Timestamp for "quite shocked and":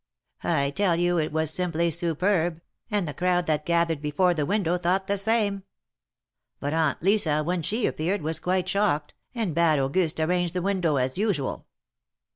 8.39-9.53